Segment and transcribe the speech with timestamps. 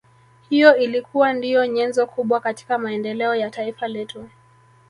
[0.49, 4.29] Hiyo ilikuwa ndiyo nyenzo kubwa katika maendeleo ya Taifa letu